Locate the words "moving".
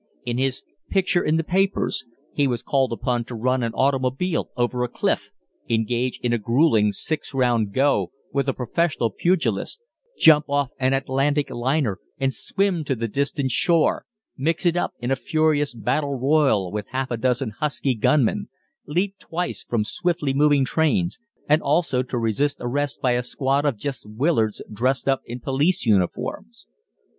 20.33-20.65